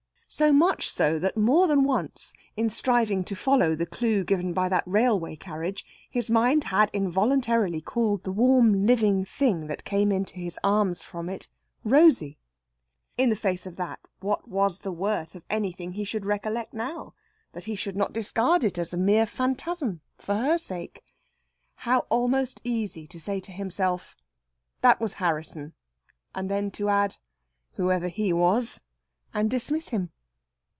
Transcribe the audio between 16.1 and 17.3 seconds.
recollect now,